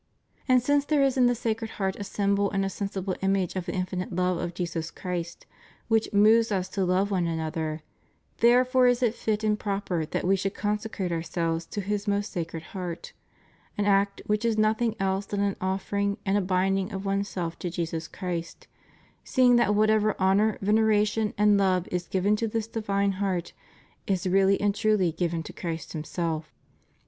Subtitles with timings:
[0.47, 3.67] And since there is in the Sacred Heart a symbol and a sensible image of
[3.67, 5.45] the infinite love of Jesus Christ
[5.89, 7.83] which moves us to love one another,
[8.39, 12.63] therefore is it fit and proper that we should consecrate ourselves to His most Sacred
[12.73, 13.13] Heart—
[13.77, 17.59] an act which is nothing else than an offering and a binding of one's self
[17.59, 18.65] to Jesus Christ,
[19.23, 23.53] seeing that whatever honor, veneration, and love is given to this divine Heart
[24.07, 26.51] is really and tmly given to Christ Himself.